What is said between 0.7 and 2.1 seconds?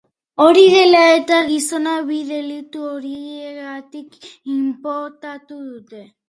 dela eta, gizona